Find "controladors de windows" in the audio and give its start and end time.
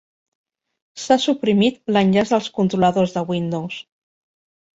2.61-3.79